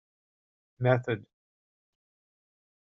[0.79, 1.21] method.